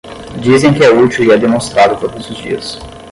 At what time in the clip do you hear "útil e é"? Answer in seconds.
0.89-1.37